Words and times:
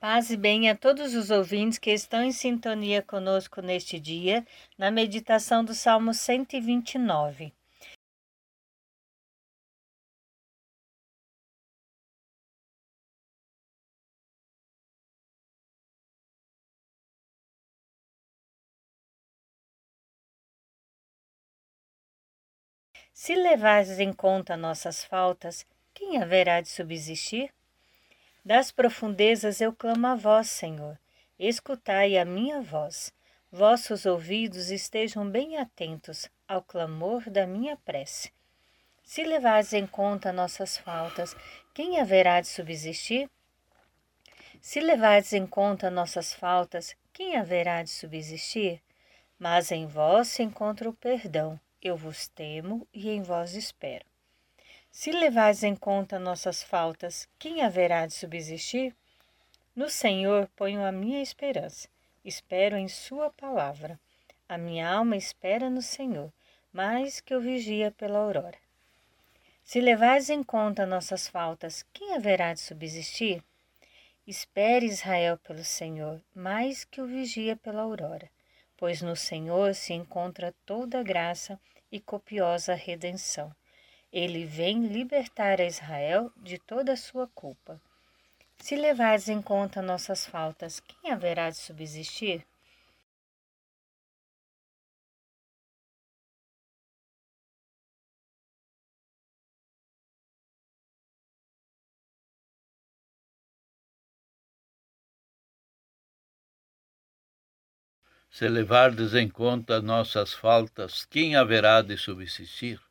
Paz 0.00 0.30
e 0.30 0.36
bem 0.36 0.70
a 0.70 0.76
todos 0.76 1.12
os 1.14 1.28
ouvintes 1.28 1.76
que 1.76 1.90
estão 1.90 2.22
em 2.22 2.30
sintonia 2.30 3.02
conosco 3.02 3.60
neste 3.60 3.98
dia, 3.98 4.46
na 4.78 4.92
meditação 4.92 5.64
do 5.64 5.74
Salmo 5.74 6.14
129. 6.14 7.52
Se 23.12 23.34
levares 23.34 23.98
em 23.98 24.12
conta 24.12 24.56
nossas 24.56 25.02
faltas, 25.02 25.66
quem 25.92 26.22
haverá 26.22 26.60
de 26.60 26.68
subsistir? 26.68 27.52
Das 28.48 28.72
profundezas 28.72 29.60
eu 29.60 29.74
clamo 29.74 30.06
a 30.06 30.14
vós, 30.14 30.48
Senhor. 30.48 30.98
Escutai 31.38 32.16
a 32.16 32.24
minha 32.24 32.62
voz. 32.62 33.12
Vossos 33.52 34.06
ouvidos 34.06 34.70
estejam 34.70 35.30
bem 35.30 35.58
atentos 35.58 36.30
ao 36.48 36.62
clamor 36.62 37.28
da 37.28 37.46
minha 37.46 37.76
prece. 37.76 38.32
Se 39.02 39.22
levares 39.22 39.74
em 39.74 39.86
conta 39.86 40.32
nossas 40.32 40.78
faltas, 40.78 41.36
quem 41.74 42.00
haverá 42.00 42.40
de 42.40 42.48
subsistir? 42.48 43.28
Se 44.62 44.80
levares 44.80 45.34
em 45.34 45.46
conta 45.46 45.90
nossas 45.90 46.32
faltas, 46.32 46.96
quem 47.12 47.36
haverá 47.36 47.82
de 47.82 47.90
subsistir? 47.90 48.80
Mas 49.38 49.70
em 49.70 49.86
vós 49.86 50.28
se 50.28 50.42
encontra 50.42 50.88
o 50.88 50.94
perdão. 50.94 51.60
Eu 51.82 51.98
vos 51.98 52.28
temo 52.28 52.88
e 52.94 53.10
em 53.10 53.20
vós 53.20 53.54
espero. 53.54 54.06
Se 54.90 55.12
levais 55.12 55.62
em 55.62 55.76
conta 55.76 56.18
nossas 56.18 56.62
faltas, 56.62 57.28
quem 57.38 57.62
haverá 57.62 58.06
de 58.06 58.14
subsistir? 58.14 58.96
No 59.76 59.88
Senhor 59.88 60.48
ponho 60.56 60.84
a 60.84 60.90
minha 60.90 61.22
esperança, 61.22 61.88
espero 62.24 62.76
em 62.76 62.88
Sua 62.88 63.30
palavra. 63.30 64.00
A 64.48 64.58
minha 64.58 64.88
alma 64.88 65.16
espera 65.16 65.70
no 65.70 65.82
Senhor, 65.82 66.32
mais 66.72 67.20
que 67.20 67.34
o 67.34 67.40
vigia 67.40 67.92
pela 67.92 68.18
aurora. 68.18 68.58
Se 69.62 69.80
levais 69.80 70.30
em 70.30 70.42
conta 70.42 70.86
nossas 70.86 71.28
faltas, 71.28 71.84
quem 71.92 72.14
haverá 72.14 72.54
de 72.54 72.60
subsistir? 72.60 73.44
Espere 74.26 74.86
Israel 74.86 75.38
pelo 75.38 75.64
Senhor, 75.64 76.20
mais 76.34 76.84
que 76.84 77.00
o 77.00 77.06
vigia 77.06 77.54
pela 77.54 77.82
aurora, 77.82 78.28
pois 78.76 79.00
no 79.00 79.14
Senhor 79.14 79.74
se 79.74 79.92
encontra 79.92 80.54
toda 80.66 81.02
graça 81.02 81.60
e 81.92 82.00
copiosa 82.00 82.74
redenção 82.74 83.54
ele 84.12 84.44
vem 84.44 84.86
libertar 84.86 85.60
a 85.60 85.66
Israel 85.66 86.32
de 86.36 86.58
toda 86.58 86.92
a 86.92 86.96
sua 86.96 87.26
culpa. 87.28 87.80
Se 88.58 88.74
levares 88.74 89.28
em 89.28 89.40
conta 89.40 89.82
nossas 89.82 90.26
faltas, 90.26 90.80
quem 90.80 91.12
haverá 91.12 91.50
de 91.50 91.56
subsistir? 91.58 92.44
Se 108.30 108.48
levardes 108.48 109.14
em 109.14 109.28
conta 109.28 109.82
nossas 109.82 110.32
faltas, 110.32 111.04
quem 111.04 111.36
haverá 111.36 111.82
de 111.82 111.96
subsistir? 111.96 112.87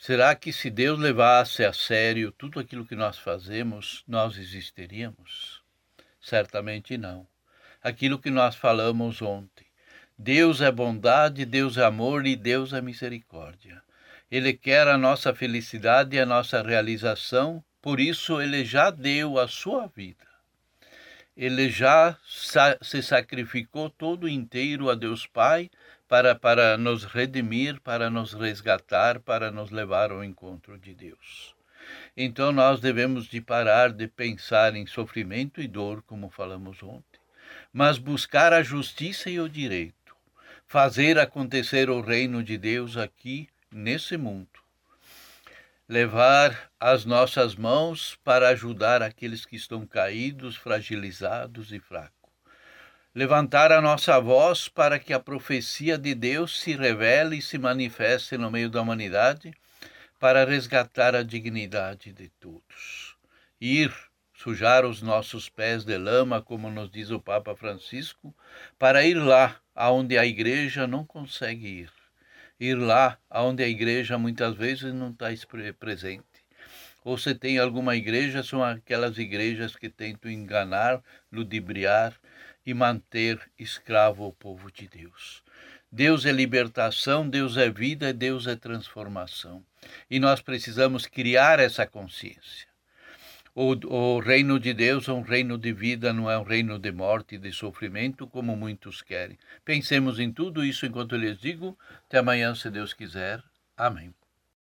Será 0.00 0.34
que 0.34 0.50
se 0.50 0.70
Deus 0.70 0.98
levasse 0.98 1.62
a 1.62 1.74
sério 1.74 2.32
tudo 2.32 2.58
aquilo 2.58 2.86
que 2.86 2.96
nós 2.96 3.18
fazemos, 3.18 4.02
nós 4.08 4.38
existiríamos? 4.38 5.62
Certamente 6.18 6.96
não. 6.96 7.26
Aquilo 7.82 8.18
que 8.18 8.30
nós 8.30 8.56
falamos 8.56 9.20
ontem. 9.20 9.66
Deus 10.16 10.62
é 10.62 10.72
bondade, 10.72 11.44
Deus 11.44 11.76
é 11.76 11.84
amor 11.84 12.26
e 12.26 12.34
Deus 12.34 12.72
é 12.72 12.80
misericórdia. 12.80 13.82
Ele 14.30 14.54
quer 14.54 14.88
a 14.88 14.96
nossa 14.96 15.34
felicidade 15.34 16.16
e 16.16 16.18
a 16.18 16.24
nossa 16.24 16.62
realização, 16.62 17.62
por 17.82 18.00
isso 18.00 18.40
ele 18.40 18.64
já 18.64 18.88
deu 18.88 19.38
a 19.38 19.46
sua 19.46 19.86
vida. 19.86 20.26
Ele 21.36 21.68
já 21.68 22.16
se 22.80 23.02
sacrificou 23.02 23.90
todo 23.90 24.26
inteiro 24.26 24.88
a 24.88 24.94
Deus 24.94 25.26
Pai 25.26 25.70
para, 26.10 26.34
para 26.34 26.76
nos 26.76 27.04
redimir, 27.04 27.80
para 27.82 28.10
nos 28.10 28.32
resgatar, 28.32 29.20
para 29.20 29.48
nos 29.52 29.70
levar 29.70 30.10
ao 30.10 30.24
encontro 30.24 30.76
de 30.76 30.92
Deus. 30.92 31.54
Então 32.16 32.50
nós 32.50 32.80
devemos 32.80 33.26
de 33.26 33.40
parar 33.40 33.92
de 33.92 34.08
pensar 34.08 34.74
em 34.74 34.88
sofrimento 34.88 35.60
e 35.60 35.68
dor, 35.68 36.02
como 36.02 36.28
falamos 36.28 36.82
ontem, 36.82 37.20
mas 37.72 37.96
buscar 37.96 38.52
a 38.52 38.60
justiça 38.60 39.30
e 39.30 39.38
o 39.38 39.48
direito, 39.48 40.16
fazer 40.66 41.16
acontecer 41.16 41.88
o 41.88 42.00
reino 42.00 42.42
de 42.42 42.58
Deus 42.58 42.96
aqui 42.96 43.48
nesse 43.70 44.16
mundo. 44.16 44.48
Levar 45.88 46.72
as 46.80 47.04
nossas 47.04 47.54
mãos 47.54 48.18
para 48.24 48.48
ajudar 48.48 49.00
aqueles 49.00 49.46
que 49.46 49.54
estão 49.54 49.86
caídos, 49.86 50.56
fragilizados 50.56 51.70
e 51.70 51.78
fracos 51.78 52.19
levantar 53.14 53.72
a 53.72 53.80
nossa 53.80 54.20
voz 54.20 54.68
para 54.68 54.98
que 54.98 55.12
a 55.12 55.18
profecia 55.18 55.98
de 55.98 56.14
Deus 56.14 56.60
se 56.60 56.76
revele 56.76 57.38
e 57.38 57.42
se 57.42 57.58
manifeste 57.58 58.38
no 58.38 58.50
meio 58.50 58.70
da 58.70 58.80
humanidade, 58.80 59.52
para 60.18 60.44
resgatar 60.44 61.14
a 61.14 61.22
dignidade 61.22 62.12
de 62.12 62.28
todos. 62.28 63.16
Ir 63.60 63.92
sujar 64.34 64.84
os 64.84 65.02
nossos 65.02 65.48
pés 65.48 65.84
de 65.84 65.98
lama, 65.98 66.40
como 66.40 66.70
nos 66.70 66.90
diz 66.90 67.10
o 67.10 67.18
Papa 67.20 67.56
Francisco, 67.56 68.34
para 68.78 69.04
ir 69.04 69.14
lá 69.14 69.56
aonde 69.74 70.16
a 70.18 70.24
igreja 70.24 70.86
não 70.86 71.04
consegue 71.04 71.66
ir. 71.66 71.92
Ir 72.58 72.74
lá 72.74 73.18
aonde 73.28 73.62
a 73.62 73.68
igreja 73.68 74.18
muitas 74.18 74.54
vezes 74.54 74.94
não 74.94 75.10
está 75.10 75.28
presente. 75.78 76.29
Ou 77.04 77.16
se 77.16 77.34
tem 77.34 77.58
alguma 77.58 77.96
igreja, 77.96 78.42
são 78.42 78.62
aquelas 78.62 79.18
igrejas 79.18 79.74
que 79.74 79.88
tentam 79.88 80.30
enganar, 80.30 81.02
ludibriar, 81.32 82.14
e 82.64 82.74
manter 82.74 83.40
escravo 83.58 84.26
o 84.26 84.32
povo 84.32 84.70
de 84.70 84.86
Deus. 84.88 85.42
Deus 85.90 86.24
é 86.24 86.32
libertação, 86.32 87.28
Deus 87.28 87.56
é 87.56 87.68
vida, 87.68 88.12
Deus 88.12 88.46
é 88.46 88.54
transformação. 88.54 89.64
E 90.08 90.20
nós 90.20 90.40
precisamos 90.40 91.06
criar 91.06 91.58
essa 91.58 91.86
consciência. 91.86 92.68
O, 93.52 93.72
o, 93.92 94.20
reino 94.20 94.60
de 94.60 94.72
Deus 94.72 95.08
é 95.08 95.12
um 95.12 95.22
reino 95.22 95.58
de 95.58 95.72
vida, 95.72 96.12
não 96.12 96.30
é 96.30 96.38
um 96.38 96.44
reino 96.44 96.78
de 96.78 96.92
morte 96.92 97.34
e 97.34 97.38
de 97.38 97.52
sofrimento, 97.52 98.28
como 98.28 98.54
muitos 98.54 99.02
querem. 99.02 99.36
Pensemos 99.64 100.20
em 100.20 100.32
tudo 100.32 100.64
isso 100.64 100.86
enquanto 100.86 101.16
eu 101.16 101.18
lhes 101.18 101.38
digo. 101.38 101.76
Até 102.06 102.18
amanhã, 102.18 102.54
se 102.54 102.70
Deus 102.70 102.94
quiser. 102.94 103.42
Amém. 103.76 104.14